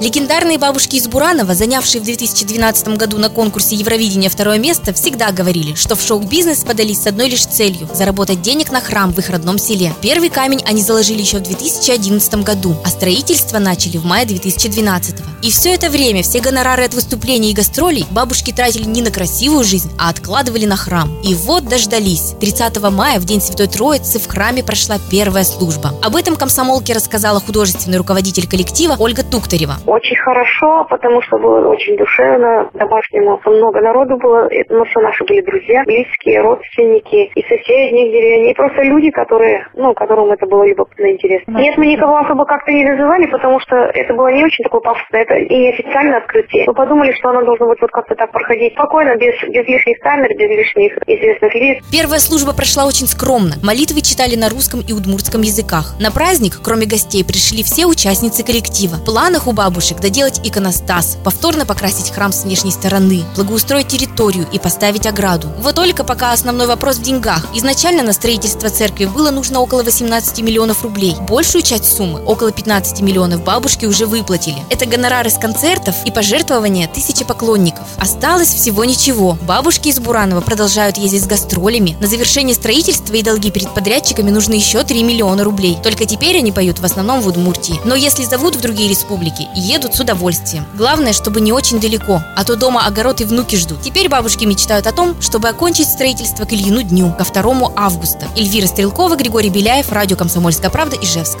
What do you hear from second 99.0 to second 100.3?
Григорий Беляев, радио